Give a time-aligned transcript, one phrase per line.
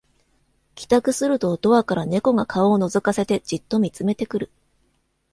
[0.73, 4.49] 帰宅するとドアから猫が顔をのぞかせてじっと見つめてくる